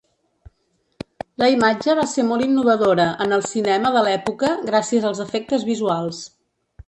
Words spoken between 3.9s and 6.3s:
de l’època gràcies als efectes visuals.